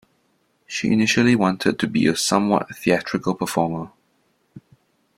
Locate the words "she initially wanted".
0.65-1.77